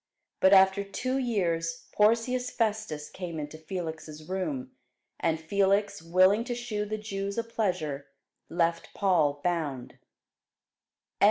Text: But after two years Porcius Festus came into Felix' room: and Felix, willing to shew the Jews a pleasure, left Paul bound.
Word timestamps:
But 0.39 0.51
after 0.51 0.83
two 0.83 1.19
years 1.19 1.85
Porcius 1.91 2.49
Festus 2.49 3.07
came 3.07 3.39
into 3.39 3.59
Felix' 3.59 4.21
room: 4.27 4.71
and 5.19 5.39
Felix, 5.39 6.01
willing 6.01 6.43
to 6.45 6.55
shew 6.55 6.85
the 6.85 6.97
Jews 6.97 7.37
a 7.37 7.43
pleasure, 7.43 8.07
left 8.49 8.95
Paul 8.95 9.41
bound. 9.43 9.99